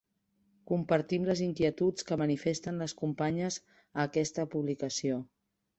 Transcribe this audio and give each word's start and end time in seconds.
Compartim 0.71 1.27
les 1.27 1.43
inquietuds 1.47 2.07
que 2.09 2.19
manifesten 2.23 2.83
les 2.85 2.97
companyes 3.03 3.61
a 3.83 4.11
aquesta 4.11 4.49
publicació. 4.57 5.25